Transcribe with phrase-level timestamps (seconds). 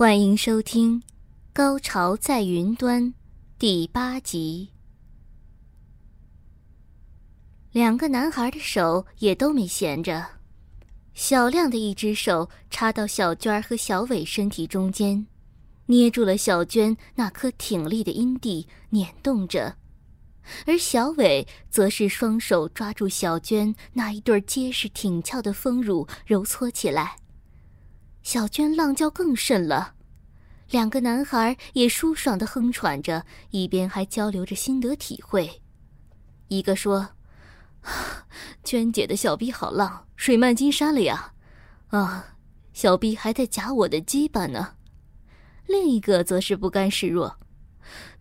[0.00, 0.98] 欢迎收听
[1.52, 3.04] 《高潮在云端》
[3.58, 4.70] 第八集。
[7.72, 10.26] 两个男孩的手也都没闲着，
[11.12, 15.26] 小亮的一只手插到小娟儿和小伟身体中间，
[15.84, 19.74] 捏住了小娟那颗挺立的阴蒂，捻动着；
[20.64, 27.19] 而小伟则是双手抓住小娟那一对结实挺翘的丰乳，揉搓起来。
[28.22, 29.94] 小娟浪叫更甚了，
[30.70, 35.62] 两个男孩也舒爽的哼喘着，一边还交流着心得体会。
[36.48, 37.08] 一个说
[38.62, 41.32] ：“娟姐的小逼好浪，水漫金山了呀！
[41.88, 42.36] 啊，
[42.72, 44.76] 小逼还在夹我的鸡巴呢。”
[45.66, 47.38] 另一个则是不甘示弱：“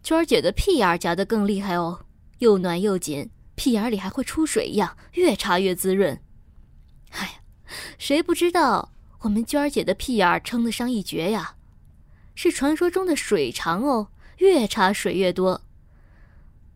[0.02, 2.06] 娟儿姐的屁眼夹得更厉害哦，
[2.38, 6.20] 又暖又紧，屁眼里还会出水一样，越插越滋润。”
[7.12, 7.34] 哎呀，
[7.98, 8.94] 谁不知道？
[9.22, 11.56] 我们娟儿姐的屁眼儿称得上一绝呀，
[12.36, 15.62] 是传说中的水长哦，越插水越多。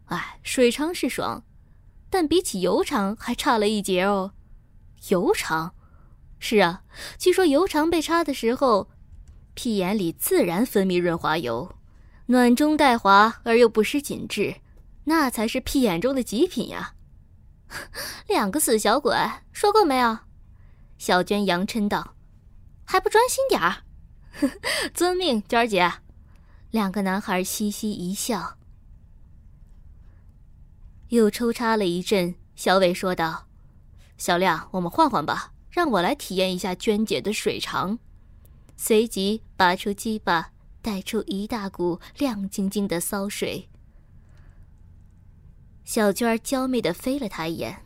[0.06, 1.44] 哎，水长是爽，
[2.10, 4.34] 但比起油长还差了一截哦。
[5.10, 5.74] 油长，
[6.38, 6.84] 是啊，
[7.18, 8.90] 据说油长被插的时候，
[9.54, 11.74] 屁眼里自然分泌润滑油，
[12.26, 14.56] 暖中带滑而又不失紧致，
[15.06, 16.96] 那才是屁眼中的极品呀。
[18.28, 19.16] 两个死小鬼，
[19.54, 20.20] 说够没有？
[20.98, 22.13] 小娟扬嗔道。
[22.94, 23.82] 还不专心点儿，
[24.94, 25.94] 遵命，娟儿姐。
[26.70, 28.56] 两个男孩嘻嘻一笑，
[31.10, 32.36] 又抽插了一阵。
[32.56, 33.48] 小伟说道
[34.16, 37.98] ：“小亮，我们换换吧，让我来体验一下娟姐的水长。”
[38.78, 40.52] 随即拔出鸡巴，
[40.84, 43.70] 带出一大股亮晶晶的骚水。
[45.84, 47.84] 小娟儿娇媚的飞了他一眼：“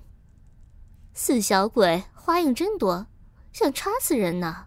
[1.15, 3.07] 死小鬼，花样真多，
[3.53, 4.65] 想插死人呢。”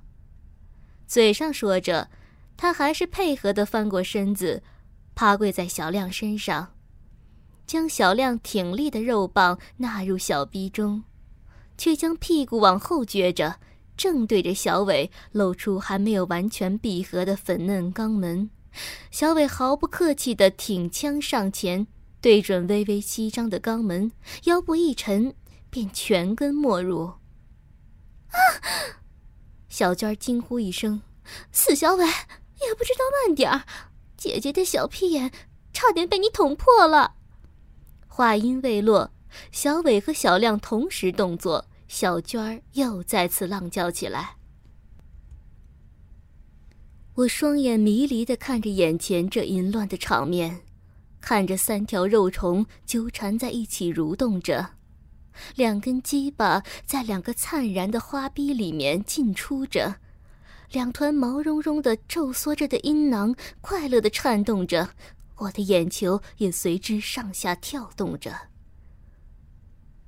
[1.11, 2.09] 嘴上说着，
[2.57, 4.63] 他还是配合的翻过身子，
[5.17, 6.73] 趴跪在小亮身上，
[7.67, 11.03] 将小亮挺立的肉棒纳入小逼中，
[11.77, 13.57] 却将屁股往后撅着，
[13.97, 18.49] 正对着小伟，露出还没有完全闭合的粉嫩肛门。
[19.11, 21.89] 小伟毫不客气的挺枪上前，
[22.21, 24.13] 对准微微翕张的肛门，
[24.45, 25.35] 腰部一沉，
[25.71, 27.07] 便全根没入。
[28.29, 28.39] 啊！
[29.71, 31.01] 小娟惊呼一声
[31.53, 33.65] ：“死小伟，也不知道慢点儿！
[34.17, 35.31] 姐姐的小屁眼
[35.73, 37.15] 差点被你捅破了。”
[38.07, 39.11] 话音未落，
[39.53, 44.37] 小伟和小亮同时动作，小娟儿又再次浪叫起来。
[47.15, 50.63] 我双眼迷离的看着眼前这淫乱的场面，
[51.21, 54.80] 看着三条肉虫纠缠在一起蠕动着。
[55.57, 59.97] 两根鸡巴在两个灿然的花逼里面进出着，
[60.71, 64.91] 两团毛茸茸的皱缩着的阴囊快乐的颤动着，
[65.37, 68.33] 我的眼球也随之上下跳动着。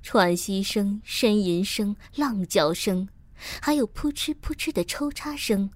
[0.01, 3.07] 喘息声、呻吟声、浪叫声，
[3.61, 5.69] 还有扑哧扑哧的抽插声，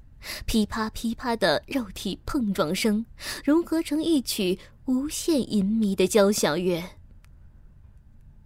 [0.45, 3.05] 噼啪噼啪的肉体碰撞声，
[3.45, 6.96] 融合成一曲无限淫靡的交响乐。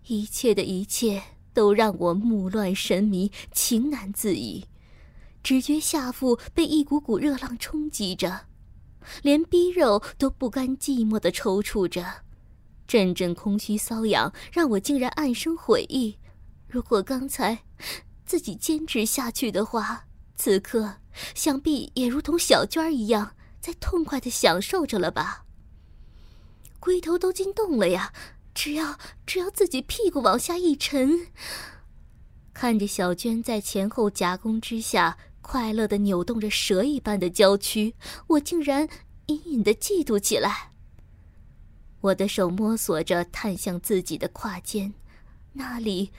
[0.08, 1.22] 一切的一切
[1.54, 4.66] 都让我目乱神迷，情难自已，
[5.44, 8.48] 只觉下腹被一股股热浪冲击着，
[9.22, 12.06] 连逼肉都不甘寂寞的抽搐着，
[12.88, 16.18] 阵阵空虚瘙痒让我竟然暗生悔意。
[16.68, 17.58] 如果刚才
[18.26, 20.96] 自己坚持下去的话，此刻
[21.36, 25.46] 想必也如同小娟儿一样，在痛快的享受着了吧。
[26.80, 28.12] 龟头都惊动了呀！
[28.64, 31.32] 只要只要自己屁股往下一沉，
[32.54, 37.96] 看着小娟在前后夹攻之下快乐的扭动着蛇一般的娇躯，
[38.28, 38.88] 我竟然
[39.26, 40.74] 隐隐的嫉妒起来。
[42.02, 44.94] 我的手摸索着探向自己的胯间，
[45.54, 46.12] 那里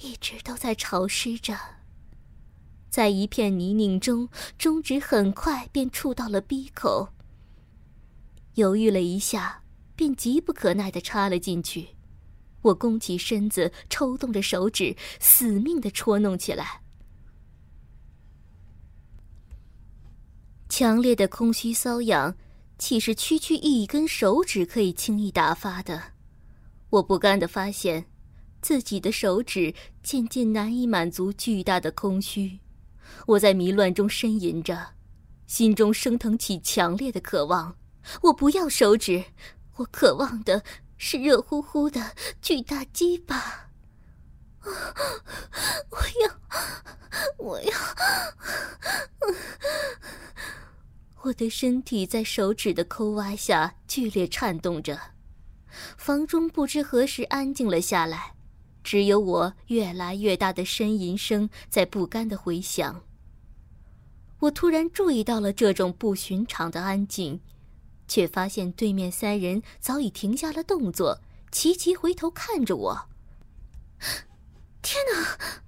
[0.00, 1.56] 一直都在潮湿着。
[2.90, 4.28] 在一片泥泞中，
[4.58, 7.10] 中指很快便触到了鼻口。
[8.54, 9.62] 犹豫了一下。
[9.96, 11.88] 便急不可耐地插了进去，
[12.60, 16.82] 我弓起身子，抽动着手指，死命地戳弄起来。
[20.68, 22.36] 强烈的空虚瘙痒，
[22.78, 26.00] 岂是区区一根手指可以轻易打发的？
[26.90, 28.04] 我不甘地发现，
[28.60, 32.58] 自己的手指渐渐难以满足巨大的空虚。
[33.26, 34.94] 我在迷乱中呻吟着，
[35.46, 37.74] 心中升腾起强烈的渴望。
[38.22, 39.24] 我不要手指，
[39.76, 40.62] 我渴望的
[40.96, 43.70] 是热乎乎的巨大鸡巴。
[45.90, 46.40] 我要，
[47.38, 47.72] 我要！
[51.22, 54.98] 我的身体在手指的抠挖下剧烈颤动着，
[55.96, 58.34] 房中不知何时安静了下来，
[58.82, 63.04] 只有我越来越大的呻吟声在不甘的回响。
[64.38, 67.40] 我突然注意到了这种不寻常的安静，
[68.08, 71.20] 却发现对面三人早已停下了动作，
[71.50, 73.08] 齐齐回头看着我。
[74.82, 75.62] 天哪！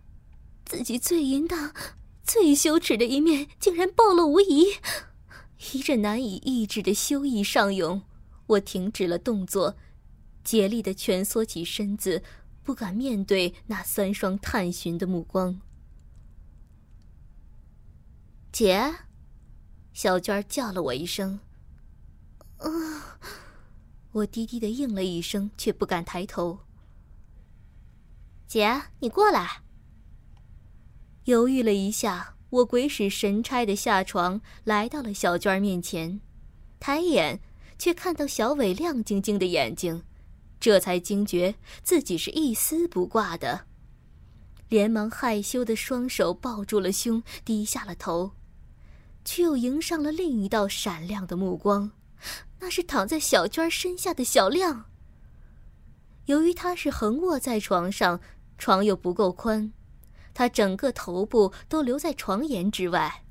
[0.64, 1.75] 自己最淫荡、
[2.23, 4.67] 最羞耻的一面竟然暴露无遗，
[5.73, 8.02] 一阵难以抑制的羞意上涌，
[8.46, 9.76] 我停止了动作，
[10.44, 12.23] 竭力的蜷缩起身子，
[12.62, 15.58] 不敢面对那三双探寻的目光。
[18.52, 18.94] 姐，
[19.94, 21.40] 小娟叫了我一声。
[24.18, 26.58] 啊，我低低的应了一声，却不敢抬头。
[28.48, 29.62] 姐，你过来。
[31.24, 36.20] 犹豫了一下，我鬼使神差的下床，来到了小娟面前，
[36.80, 37.40] 抬眼
[37.78, 40.02] 却看到小伟亮晶晶的眼睛，
[40.58, 41.54] 这才惊觉
[41.84, 43.66] 自己是一丝不挂的，
[44.68, 48.32] 连忙害羞的双手抱住了胸，低下了头，
[49.24, 51.92] 却又迎上了另一道闪亮的目光，
[52.60, 54.87] 那是躺在小娟身下的小亮。
[56.26, 58.20] 由于他是横卧在床上。
[58.60, 59.72] 床又不够宽，
[60.34, 63.22] 他整个头部都留在床沿之外。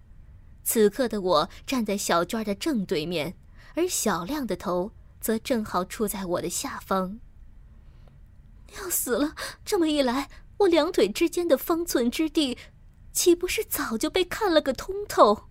[0.63, 3.35] 此刻的我站在小娟的正对面，
[3.75, 7.19] 而小亮的头则正好处在我的下方。
[8.77, 9.35] 要死了！
[9.65, 12.57] 这么一来，我两腿之间的方寸之地，
[13.11, 15.49] 岂不是早就被看了个通透？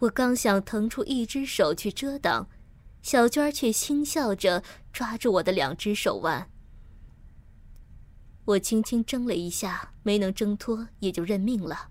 [0.00, 2.48] 我刚想腾出一只手去遮挡，
[3.02, 4.62] 小娟却轻笑着
[4.92, 6.50] 抓住我的两只手腕。
[8.44, 11.90] 我轻轻挣了一下，没能挣脱，也就认命了。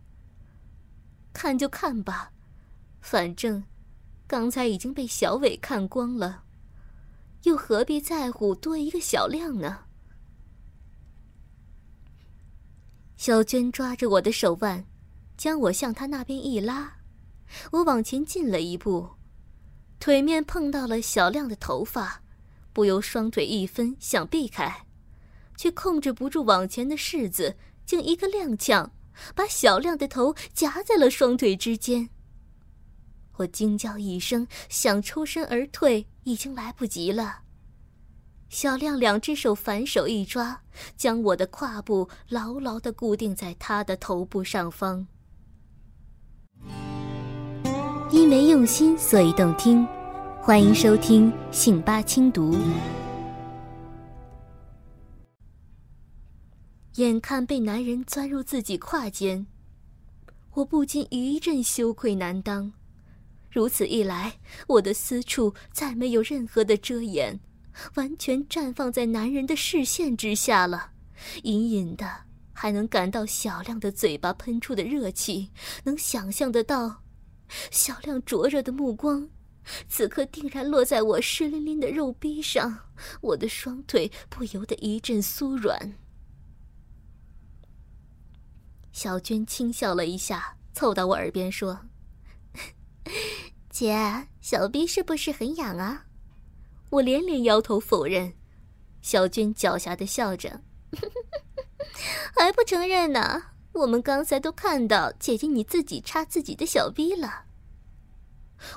[1.34, 2.32] 看就看吧，
[3.02, 3.64] 反正
[4.28, 6.44] 刚才已经被小伟看光了，
[7.44, 9.86] 又何必在乎多一个小亮呢？
[13.18, 14.86] 小娟抓着我的手腕，
[15.36, 16.95] 将我向她那边一拉，
[17.72, 19.10] 我往前进了一步，
[20.00, 22.22] 腿面碰到了小亮的头发，
[22.74, 24.86] 不由双腿一分，想避开。
[25.58, 27.56] 却控制不住往前的势子，
[27.86, 28.90] 竟一个踉跄，
[29.34, 32.10] 把小亮的头夹在了双腿之间。
[33.38, 37.40] 我惊叫一声，想抽身而退，已经来不及了。
[38.50, 40.62] 小亮两只手反手一抓，
[40.98, 45.08] 将我的胯部牢牢地固定在他的头部上方。
[48.12, 49.86] 因为用心，所以动听。
[50.40, 52.54] 欢迎收听《信八轻读》。
[56.98, 59.48] 眼看被男人钻入自己胯间，
[60.54, 62.72] 我不禁一阵羞愧难当。
[63.50, 64.34] 如此一来，
[64.68, 67.40] 我的私处再没有任何的遮掩，
[67.96, 70.92] 完全绽放在男人的视线之下了。
[71.42, 72.08] 隐隐的
[72.54, 75.50] 还能感到小亮的嘴巴喷出的热气，
[75.84, 77.02] 能想象得到，
[77.72, 79.30] 小亮灼热的目光，
[79.88, 82.90] 此刻定然落在我湿淋淋的肉壁上，
[83.22, 85.96] 我的双腿不由得一阵酥软。
[88.92, 91.82] 小娟轻笑了一下，凑到我耳边说
[93.70, 96.06] ：“姐，小臂是不是很痒啊？”
[96.92, 98.34] 我连连摇头否认。
[99.02, 100.62] 小娟狡黠的笑着：
[102.38, 103.55] “还不承认呢？
[103.76, 107.46] 我们刚才都看到姐姐你自己插自己的小逼了。”“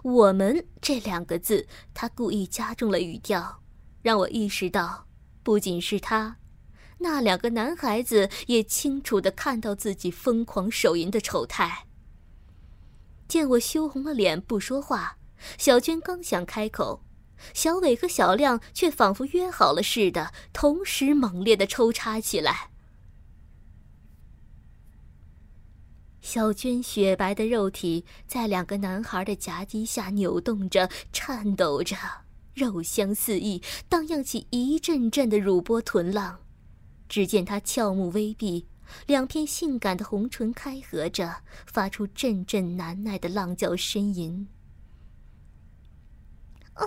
[0.02, 3.62] 我们”这两个字，他故意加重了语调，
[4.02, 5.06] 让我意识到，
[5.44, 6.36] 不仅是他。
[6.98, 11.86] 那两个男孩子也清楚的看到自己疯狂手淫的丑态。
[13.28, 15.16] 见我羞红了脸不说话，
[15.58, 17.04] 小娟刚想开口，
[17.54, 22.70] 小伟和小亮却仿佛约好了似的，同时猛烈的抽插起来。
[26.28, 31.96] 小娟雪白的肉体在两个男孩的夹击下扭动着、颤抖着，
[32.52, 36.38] 肉香四溢，荡漾起一阵阵的乳波臀浪。
[37.08, 38.68] 只见他俏目微闭，
[39.06, 44.46] 两片性感的红唇开合着，发出阵阵难耐的浪叫呻吟。
[46.74, 46.84] 啊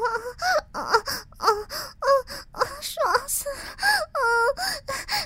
[0.72, 0.94] 啊啊
[1.38, 1.48] 啊
[2.52, 2.62] 啊！
[2.80, 3.56] 爽死了！
[4.14, 4.22] 啊，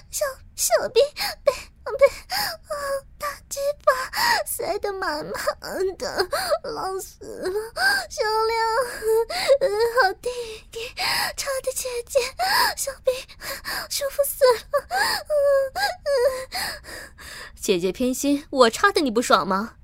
[0.10, 1.04] 小小兵
[1.44, 2.74] 被被啊
[3.20, 3.60] 大鸡
[4.76, 6.28] 巴塞得满满的，
[6.64, 7.50] 浪死了！
[8.10, 8.60] 小亮，
[10.02, 10.30] 好弟
[10.70, 10.80] 弟，
[11.38, 12.20] 差的姐姐，
[12.76, 13.14] 小兵
[13.90, 14.60] 舒服死了！
[17.56, 19.76] 姐姐偏心，我插的你不爽吗？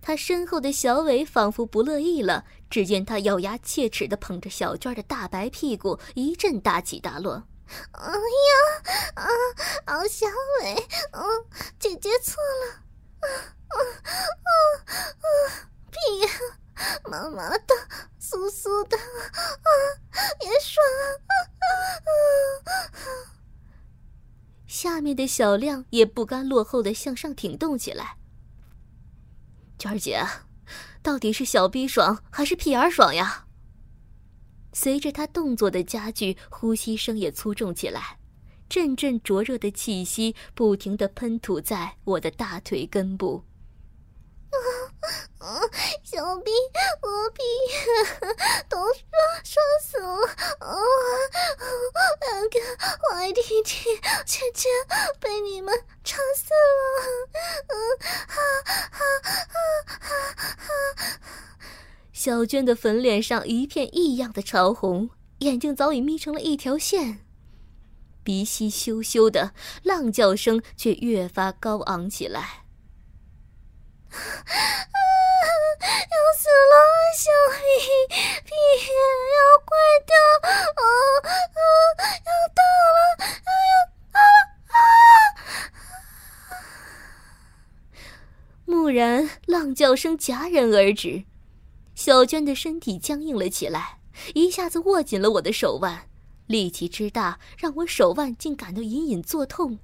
[0.00, 7.42] 他身后的小伟仿佛不乐意了，只见他咬牙切齿的捧着小娟的大白屁股，一阵大起大落。
[7.92, 8.82] 哎呀，
[9.16, 9.28] 啊
[9.84, 10.08] 啊！
[10.08, 10.26] 小
[10.62, 10.74] 伟，
[11.12, 11.22] 嗯，
[11.78, 13.28] 姐姐错了，啊
[13.68, 14.50] 啊啊
[15.18, 15.26] 啊！
[15.90, 16.28] 屁呀，
[17.10, 17.74] 麻麻的，
[18.20, 19.68] 酥酥的，啊，
[20.40, 20.84] 也爽
[21.26, 21.32] 啊
[22.04, 22.70] 啊！
[24.66, 28.16] 下面的小亮也不甘落后的向上挺动起来。
[29.78, 30.24] 娟儿姐，
[31.02, 33.46] 到底是小逼爽还是屁眼爽呀？
[34.72, 38.18] 随着他动作的加剧，呼吸声也粗重起来，
[38.68, 43.42] 阵阵灼热的气息不停的喷吐在我的大腿根部。
[44.50, 44.56] 啊
[45.38, 45.60] 啊，
[46.02, 46.50] 小逼，
[47.02, 47.42] 我逼，
[48.68, 49.04] 都爽
[49.44, 50.26] 爽死了！
[50.60, 50.76] 啊，
[52.20, 52.58] 两个
[53.10, 53.62] 坏弟弟
[54.24, 54.68] 姐姐
[55.20, 56.58] 被你们插死了！
[57.68, 59.02] 嗯，哈哈哈
[59.98, 60.06] 哈
[60.56, 61.20] 哈！
[62.12, 67.24] 小娟的粉脸上一片异样的潮红，眼睛早已眯成了一条线，
[68.24, 69.52] 鼻息咻咻的，
[69.84, 72.64] 浪叫声却越发高昂起来。
[74.10, 74.18] 要
[76.34, 76.74] 死了，
[77.14, 77.60] 小屁
[78.44, 78.50] 屁
[79.36, 79.68] 要坏
[80.06, 80.10] 掉！
[80.42, 80.82] 啊
[81.22, 81.30] 啊，
[82.24, 82.60] 要到
[82.96, 82.98] 了，
[83.46, 83.52] 要
[84.12, 84.18] 啊
[84.68, 84.76] 啊！
[88.66, 89.28] 蓦然，
[89.74, 91.24] 叫声戛然而止，
[91.94, 93.98] 小娟的身体僵硬了起来，
[94.34, 96.08] 一下子握紧了我的手腕，
[96.46, 99.78] 力气之大，让我手腕竟感到隐隐作痛。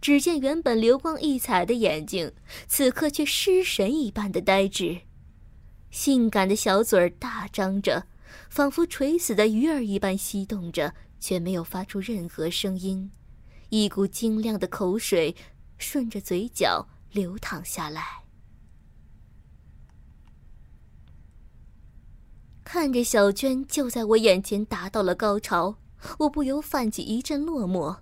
[0.00, 2.32] 只见原本流光溢彩的眼睛，
[2.68, 5.00] 此刻却失神一般的呆滞，
[5.90, 8.06] 性感的小嘴儿大张着，
[8.48, 13.10] 仿佛垂死的鱼儿一般吸动着，却没有发出任何声音。
[13.70, 15.34] 一股晶亮的口水
[15.78, 18.27] 顺着嘴角流淌下来。
[22.70, 25.74] 看着小娟就在我眼前达到了高潮，
[26.18, 27.96] 我不由泛起一阵落寞。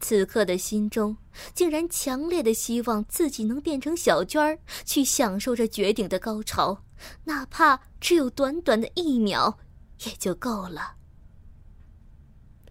[0.00, 1.14] 此刻的心中，
[1.54, 6.82] 竟然强烈的希望自己能变成小娟儿，去享受这绝顶的高潮，
[7.24, 9.58] 哪怕只有短短的一秒，
[10.06, 10.94] 也就够了。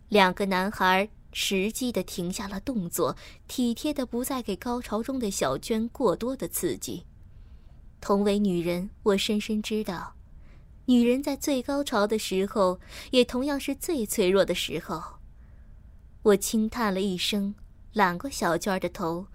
[0.07, 3.15] 两个男孩实际的停下了动作，
[3.47, 7.05] 体贴的不再给高潮中的小娟过多的刺激。
[8.01, 10.15] 同为女人，我深深知道，
[10.89, 12.79] 女人在最高潮的时候，
[13.11, 15.19] 也同样是最脆弱的时候。
[16.23, 17.53] 我轻叹了一声，
[17.93, 19.27] 揽过小娟的头，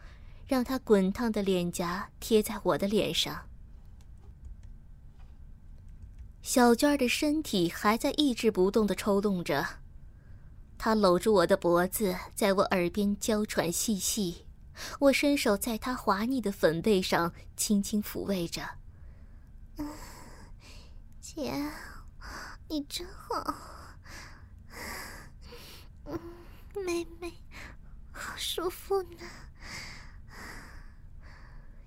[0.49, 3.47] 让她滚烫的脸颊贴在我的脸上。
[6.43, 9.65] 小娟的身体还在抑制不动的抽动着，
[10.77, 14.45] 她搂住我的脖子，在我耳边娇喘细细。
[14.99, 18.71] 我伸手在她滑腻的粉背上轻轻抚慰着
[21.25, 21.55] ：“姐，
[22.69, 23.55] 你真好。”
[26.85, 27.33] 妹妹，
[28.13, 29.17] 好舒服呢。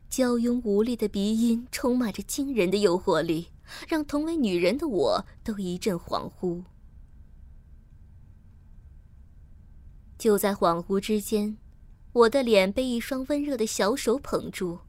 [0.09, 3.51] 娇慵无力的鼻音充满着惊人的诱惑力，
[3.87, 6.63] 让同为女人的我都一阵恍惚。
[10.17, 11.59] 就在恍惚之间，
[12.11, 14.79] 我的脸被一双温热的小手捧住，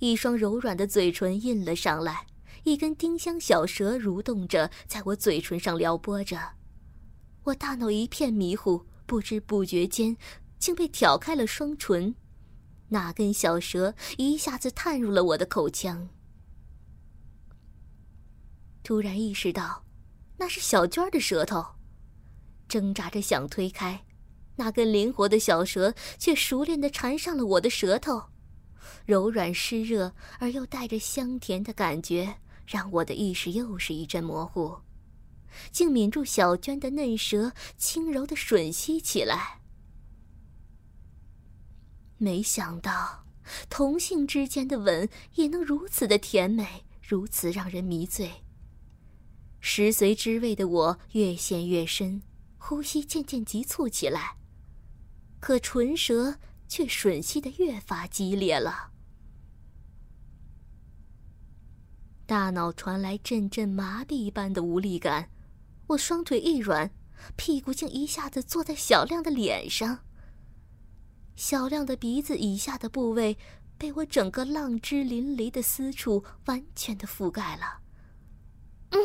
[0.00, 2.26] 一双柔软的嘴唇印了上来，
[2.68, 6.38] 一根丁香小舌蠕动着在我嘴唇上撩拨着，
[7.44, 8.86] 我大脑一片迷糊。
[9.06, 10.18] 不知不觉间，
[10.58, 12.14] 竟被挑开了双唇，
[12.88, 16.10] 那根小蛇一下子探入了我的口腔。
[18.82, 19.86] 突然意识到，
[20.36, 21.64] 那是小娟的舌头，
[22.68, 24.04] 挣扎着想推开，
[24.56, 28.24] 那根灵活的小蛇却熟练地缠上了我的舌头，
[29.06, 34.76] 柔软湿热而又带着香甜的感觉，让我的意识又是一阵模糊。
[35.72, 39.62] 竟抿住小娟的嫩舌，轻柔的吮吸起来。
[42.18, 43.24] 没想到，
[43.70, 48.44] 同性之间的吻也能如此的甜美，如此让人迷醉。
[49.60, 52.22] 食髓知味的我越陷越深，
[52.58, 54.36] 呼吸渐渐急促起来。
[55.40, 58.87] 可唇舌却吮吸的越发激烈了。
[62.28, 65.30] 大脑传来阵阵麻痹般的无力感，
[65.86, 66.90] 我双腿一软，
[67.36, 70.00] 屁股竟一下子坐在小亮的脸上。
[71.36, 73.38] 小亮的鼻子以下的部位
[73.78, 77.80] 被我整个浪之淋漓的私处完全的覆盖了。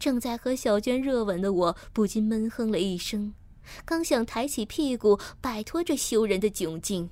[0.00, 3.32] 正在和小娟热吻的我不禁闷哼了一声，
[3.84, 7.10] 刚想抬起屁股摆脱这羞人的窘境，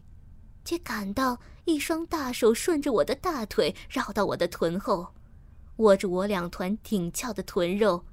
[0.64, 1.38] 却感到。
[1.66, 5.14] 一双大手顺着我的大腿绕到我的臀后，
[5.76, 8.04] 握着我两团挺翘的臀肉，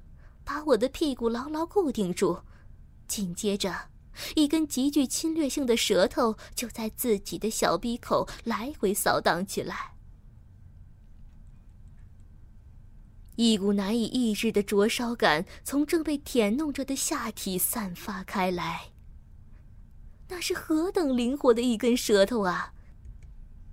[0.44, 2.38] 把我的屁股牢牢固定住。
[3.08, 3.74] 紧接着，
[4.36, 9.94] 一根极具侵略性的舌头就在自己的小鼻口来回扫荡起来。
[13.34, 18.92] 一股难以抑制的灼烧感从正被舔弄着的下体散发开来。
[20.28, 22.72] 那是何等灵活的一根舌头啊！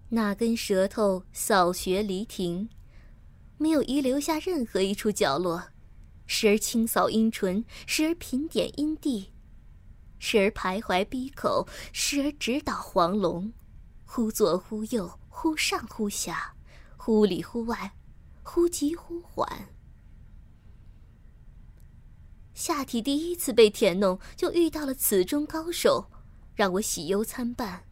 [0.10, 2.70] 那根舌头扫穴离庭，
[3.58, 5.70] 没有遗留下任何一处角落，
[6.26, 9.34] 时而清扫阴唇，时而品点阴蒂，
[10.18, 13.52] 时而徘徊鼻口，时而直捣黄龙，
[14.06, 16.56] 忽左忽右，忽上忽下，
[16.96, 17.94] 忽里忽外，
[18.44, 19.68] 忽急忽缓。
[22.54, 26.10] 下体第一次被舔弄，就遇到了此中高手，
[26.56, 27.84] 让我喜忧参半。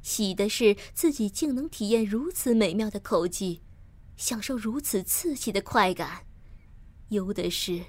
[0.00, 3.62] 喜的是自己竟能体验如此美妙的口技，
[4.16, 6.24] 享受如此刺激的快感；
[7.10, 7.84] 忧的是，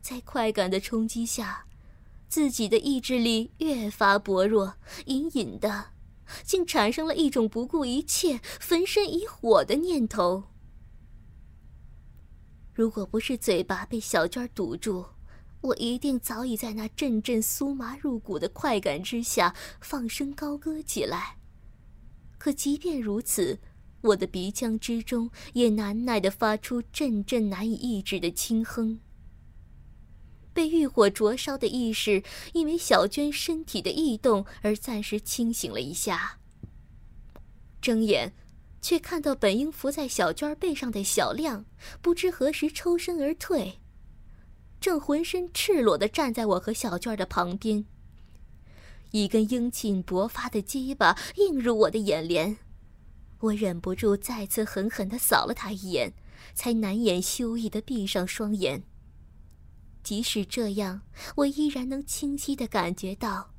[0.00, 1.66] 在快感的冲击下，
[2.28, 5.86] 自己的意志力越发薄弱，隐隐的，
[6.44, 10.44] 竟产生了一种不顾一切、焚身以火的念头。
[12.72, 15.04] 如果不是嘴巴被小娟堵住，
[15.60, 21.36] 我一定早已在那阵阵酥麻入骨的快感之下放声高歌起来。
[22.38, 23.58] 可即便如此，
[24.00, 29.00] 我的鼻腔之中也难耐地发出阵阵难以抑制的轻哼。
[30.52, 32.22] 被欲火灼烧的意识，
[32.54, 36.38] 因为小娟身体的异动而暂时清醒了一下。
[37.80, 38.32] 睁眼，
[38.80, 41.64] 却看到本应伏在小娟背上的小亮，
[42.00, 43.78] 不知何时抽身而退，
[44.80, 47.84] 正浑身赤裸地站在我和小娟的旁边。
[49.10, 52.56] 一根英气勃发的鸡巴映入我的眼帘，
[53.40, 56.12] 我忍不住再次狠狠地扫了他一眼，
[56.54, 58.84] 才难掩羞意地闭上双眼。
[60.02, 61.02] 即使这样，
[61.36, 63.50] 我依然能清晰地感觉到，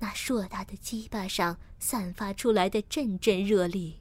[0.00, 4.00] 那硕大的鸡巴上散发出来的阵阵热力。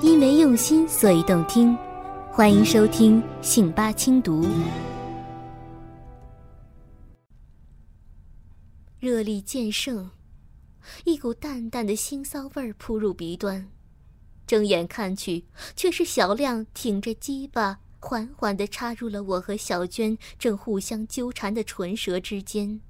[0.00, 1.76] 因为用心，所以动听，
[2.38, 4.46] 欢迎收听信八轻读。
[9.00, 10.08] 热力渐盛，
[11.04, 13.68] 一股淡淡的腥臊味儿扑入鼻端。
[14.46, 22.80] 睁眼看去，却是小亮挺着鸡巴，缓缓地插入了我和小娟正互相纠缠的唇舌之间，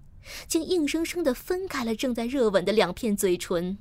[0.47, 3.79] 竟硬生生地分开了正在热吻的两片嘴唇。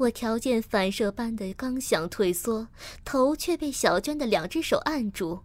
[0.00, 2.68] 我条件反射般的刚想退缩，
[3.04, 5.40] 头却被小娟的两只手按住。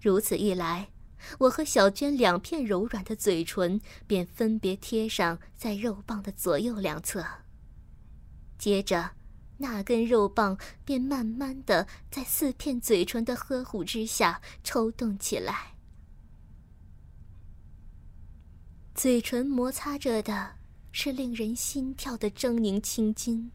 [0.00, 0.90] 如此一来。
[1.38, 7.24] 我和小娟两片柔软的嘴唇便分别贴上在肉棒的左右两侧。
[8.58, 9.12] 接着，
[9.58, 15.76] 那根肉棒便慢慢的在四片嘴唇的呵护之下抽动起来。
[18.94, 20.56] 嘴唇摩擦着的
[20.90, 23.52] 是令人心跳的狰狞青筋，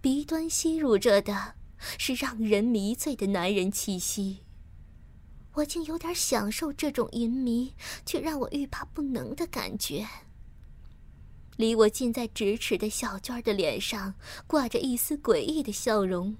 [0.00, 1.54] 鼻端吸入着的
[1.98, 4.40] 是让人迷醉的男人气息。
[5.54, 7.74] 我竟有点享受这种淫迷，
[8.06, 10.06] 却让我欲罢不能的感觉。
[11.56, 14.14] 离我近在咫尺的小娟的脸上
[14.46, 16.36] 挂着一丝诡异的笑容，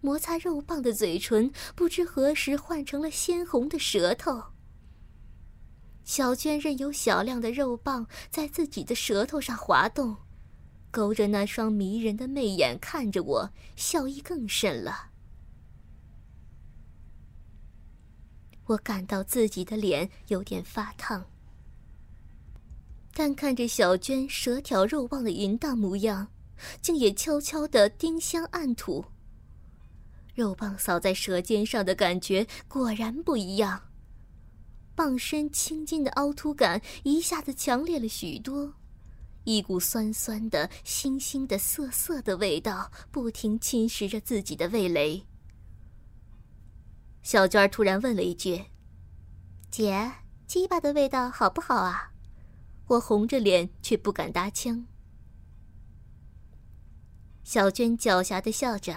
[0.00, 4.42] 摩擦肉棒的嘴唇不知何时换成了鲜红的舌头。
[6.02, 10.16] 小娟任由小亮的肉棒在自己的舌头上滑动，
[10.96, 15.10] 勾着那双迷人的媚眼看着我，笑意更甚了。
[18.64, 21.26] 我感到自己的脸有点发烫，
[23.12, 26.28] 但看着小娟舌挑肉棒的淫荡模样，
[26.80, 29.04] 竟也悄悄的丁香暗吐。
[30.34, 33.90] 肉棒扫在舌尖上的感觉果然不一样，
[34.94, 38.72] 棒身青筋的凹凸感一下子强烈了许多，
[39.46, 45.24] 一股酸酸的、腥腥的、涩涩的味道不停侵蚀着自己的味蕾。
[47.22, 48.64] 小娟突然问了一句
[49.70, 50.10] ：“姐，
[50.48, 52.10] 鸡巴的味道好不好啊？
[52.88, 54.84] 我红着脸却不敢搭腔。
[57.44, 58.96] 小娟狡黠的笑着：“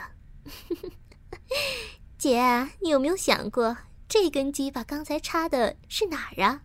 [2.17, 2.41] 姐，
[2.81, 6.63] 你有没有想过，这根鸡巴刚才插的是哪儿啊？”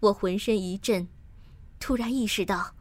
[0.00, 1.06] 我浑身一震，
[1.82, 2.76] 突然意识到，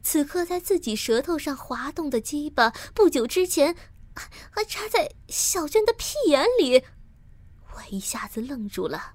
[0.00, 3.74] 此刻在自己舌头上滑动的鸡巴，不久之前
[4.48, 6.84] 还插在小娟的屁眼里。
[7.74, 9.14] 我一下子愣住了。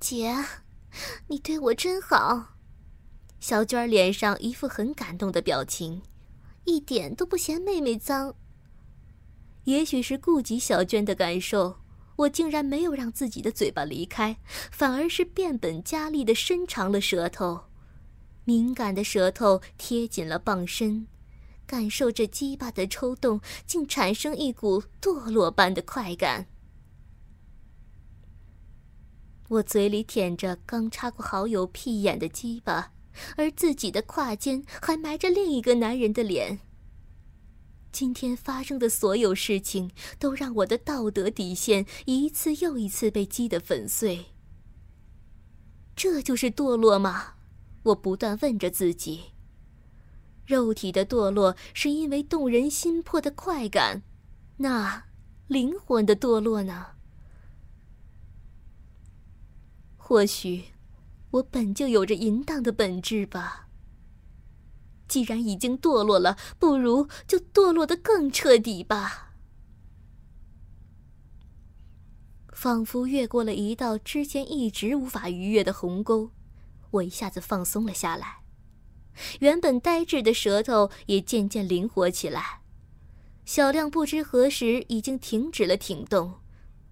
[0.00, 0.34] 姐，
[1.28, 2.56] 你对我真好。
[3.38, 6.02] 小娟脸上一副很感动的表情，
[6.64, 8.34] 一点都不嫌妹妹脏。
[9.64, 11.78] 也许是顾及小娟的感受，
[12.16, 14.36] 我竟然没有让自己的嘴巴离开，
[14.70, 17.64] 反而是变本加厉的伸长了舌头，
[18.44, 21.06] 敏感的舌头贴紧了棒身，
[21.66, 26.46] 感受着鸡巴的抽动，竟产生一股堕落般的快感。
[29.48, 32.92] 我嘴里舔着刚插过好友屁眼的鸡巴，
[33.36, 36.60] 而自己的胯间还埋着另一个男人的脸。
[37.94, 44.26] 今天发生的所有事情，都让我的道德底线一次又一次被击得粉碎。
[45.94, 47.34] 这就是堕落吗？
[47.84, 49.26] 我不断问着自己。
[50.44, 54.02] 肉体的堕落是因为动人心魄的快感，
[54.56, 55.04] 那
[55.46, 56.86] 灵魂的堕落呢？
[59.96, 60.64] 或许，
[61.30, 63.63] 我本就有着淫荡的本质吧。
[65.08, 69.34] 既然已经堕落了，不如就堕落的更彻底吧。
[72.52, 76.30] 仿佛越过了一道之前一直无法逾越的鸿沟，
[76.92, 78.38] 我一下子放松了下来，
[79.40, 82.62] 原本呆滞的舌头也渐渐灵活起来。
[83.44, 86.40] 小亮不知何时已经停止了挺动，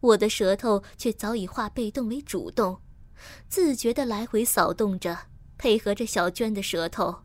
[0.00, 2.82] 我的舌头却早已化被动为主动。
[3.48, 5.16] 自觉地来回扫动着，
[5.56, 7.22] 配合着小娟的舌头，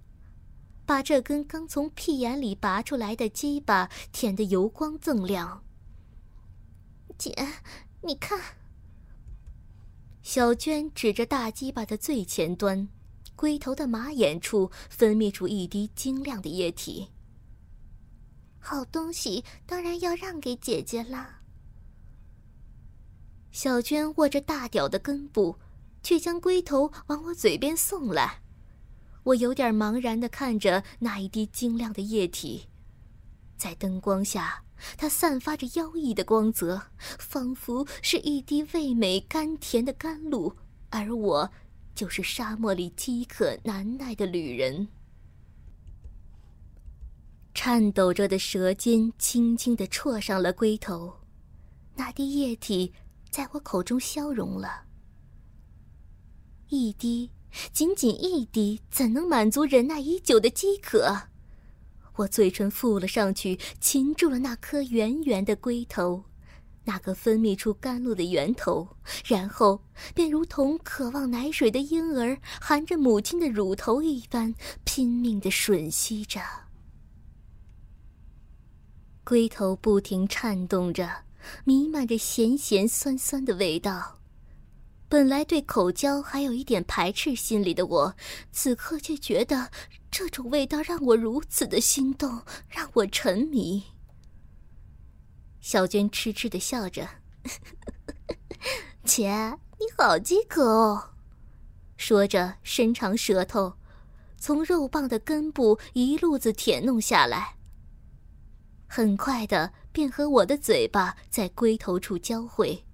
[0.87, 5.61] 把这根刚从屁眼里拔出来的鸡巴舔得油光锃亮。
[7.17, 7.35] 姐，
[8.01, 8.39] 你看。
[10.23, 12.87] 小娟指着大鸡巴的最前端，
[13.35, 17.09] 龟头的马眼处分泌出一滴晶亮的液体。
[18.57, 21.41] 好东西当然要让给姐姐啦。
[23.51, 25.57] 小娟握着大屌的根部。
[26.03, 28.41] 却将龟头往我嘴边送来，
[29.27, 32.65] 我有点茫然地看着那一滴晶亮的液体，
[33.57, 34.63] 在灯光下，
[34.95, 40.55] 它散发着妖异的光泽，仿佛是一滴味美甘甜的甘露，
[40.89, 41.51] 而我，
[41.93, 44.87] 就是沙漠里饥渴难耐的旅人。
[47.53, 51.13] 颤抖着的舌尖轻轻地戳上了龟头，
[51.95, 52.93] 那滴液体
[53.29, 54.85] 在我口中消融了。
[56.69, 57.29] 一滴，
[57.71, 61.23] 仅仅一滴，怎能满足忍耐已久的饥渴？
[62.15, 66.23] 我嘴唇附了上去，擒住了那颗圆圆的龟头，
[66.85, 68.87] 那个分泌出甘露的源头，
[69.25, 69.83] 然后
[70.15, 76.41] 便如同渴望奶水的婴儿含着母亲的乳头一般，拼命的吮吸着。
[79.23, 81.25] 龟头不停颤动着，
[81.65, 84.16] 弥漫着咸咸酸酸的味道。
[85.09, 88.15] 本来对口交还有一点排斥心理的我，
[88.51, 89.71] 此刻却觉得
[90.11, 93.83] 这种味道让我如此的心动，让我沉迷。
[95.61, 97.07] 小娟痴痴的笑着
[99.05, 99.31] ：“姐，
[99.79, 101.11] 你好饥渴哦。”
[101.95, 103.77] 说着，伸长舌头，
[104.37, 107.55] 从肉棒的根部一路子舔弄下来。
[108.87, 112.85] 很快的，便和我的嘴巴在龟头处交汇。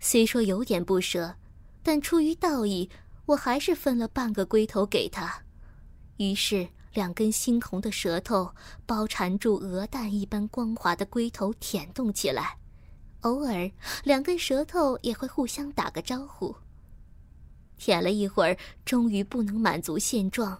[0.00, 1.36] 虽说有点不舍，
[1.82, 2.88] 但出于道义，
[3.26, 5.42] 我还是分了半个龟头给他。
[6.16, 8.50] 于是，两根猩红的舌头
[8.86, 12.56] 包缠住鹅蛋一般光滑的龟头，舔动起来。
[13.20, 13.70] 偶尔，
[14.02, 16.56] 两根舌头也会互相打个招呼。
[17.76, 20.58] 舔了一会儿，终于不能满足现状，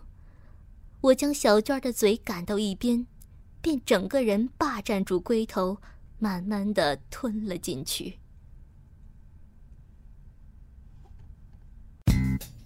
[1.01, 3.07] 我将小娟的嘴赶到一边，
[3.63, 5.79] 便整个人霸占住龟头，
[6.19, 8.20] 慢慢的吞了进去。